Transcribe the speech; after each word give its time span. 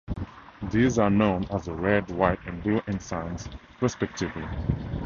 These 0.71 0.97
are 0.97 1.11
known 1.11 1.45
as 1.51 1.65
the 1.65 1.75
"red", 1.75 2.09
"white", 2.09 2.39
and 2.47 2.63
"blue" 2.63 2.81
ensigns 2.87 3.47
respectively. 3.81 4.47